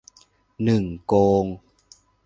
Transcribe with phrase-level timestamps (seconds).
[0.63, 1.13] หนึ่ง โก
[1.43, 1.45] ง